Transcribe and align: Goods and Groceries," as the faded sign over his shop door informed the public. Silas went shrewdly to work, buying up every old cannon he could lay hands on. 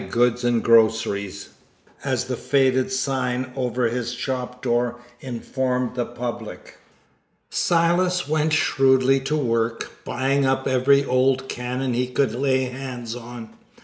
Goods 0.09 0.43
and 0.43 0.63
Groceries," 0.63 1.49
as 2.03 2.25
the 2.25 2.35
faded 2.35 2.91
sign 2.91 3.51
over 3.55 3.87
his 3.87 4.13
shop 4.13 4.63
door 4.63 4.95
informed 5.19 5.93
the 5.93 6.07
public. 6.07 6.79
Silas 7.51 8.27
went 8.27 8.51
shrewdly 8.53 9.19
to 9.19 9.35
work, 9.35 9.91
buying 10.03 10.43
up 10.43 10.67
every 10.67 11.05
old 11.05 11.47
cannon 11.47 11.93
he 11.93 12.07
could 12.07 12.33
lay 12.33 12.63
hands 12.63 13.15
on. 13.15 13.51